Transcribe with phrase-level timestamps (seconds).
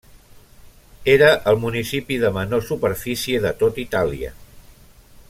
[1.15, 4.37] Era el municipi de menor superfície de tot Itàlia.